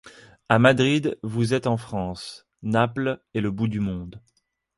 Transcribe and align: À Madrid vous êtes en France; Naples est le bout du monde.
À 0.49 0.57
Madrid 0.57 1.19
vous 1.21 1.53
êtes 1.53 1.67
en 1.67 1.77
France; 1.77 2.47
Naples 2.63 3.21
est 3.35 3.39
le 3.39 3.51
bout 3.51 3.67
du 3.67 3.79
monde. 3.79 4.19